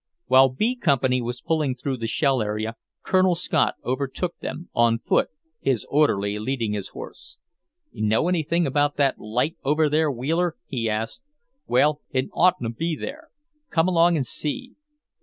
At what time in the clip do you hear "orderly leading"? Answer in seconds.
5.91-6.73